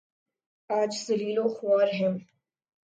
[0.69, 2.15] آج ذلیل وخوار ہیں۔